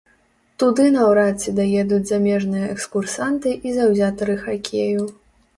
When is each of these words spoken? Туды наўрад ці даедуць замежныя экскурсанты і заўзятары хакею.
Туды 0.61 0.85
наўрад 0.95 1.35
ці 1.43 1.53
даедуць 1.59 2.01
замежныя 2.11 2.65
экскурсанты 2.75 3.55
і 3.69 3.75
заўзятары 3.79 4.35
хакею. 4.49 5.01